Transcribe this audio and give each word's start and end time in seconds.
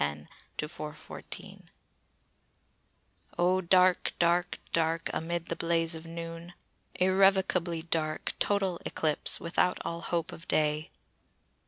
"O 3.37 3.61
dark, 3.61 4.13
dark, 4.17 4.57
dark, 4.73 5.09
amid 5.13 5.45
the 5.45 5.55
blaze 5.55 5.93
of 5.93 6.07
Noon, 6.07 6.53
Irrecoverably 6.95 7.83
dark, 7.83 8.33
total 8.39 8.79
eclipse, 8.83 9.39
Without 9.39 9.77
all 9.85 10.01
hope 10.01 10.31
of 10.31 10.47
day!" 10.47 10.89